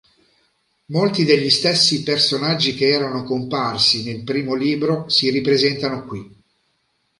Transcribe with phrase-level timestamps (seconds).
[0.87, 6.41] Molti degli stessi personaggi che erano comparsi nel primo libro si ripresentano qui.